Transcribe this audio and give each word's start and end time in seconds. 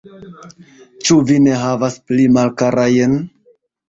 Ĉu 1.09 1.17
vi 1.27 1.37
ne 1.47 1.57
havas 1.63 1.97
pli 2.07 2.25
malkarajn? 2.39 3.15